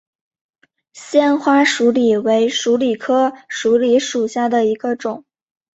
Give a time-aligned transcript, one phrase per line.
[0.93, 5.25] 纤花鼠李为鼠李科鼠李属下的一个种。